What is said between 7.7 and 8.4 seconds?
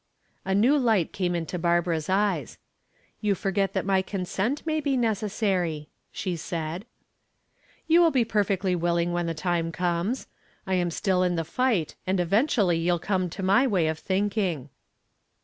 "You will be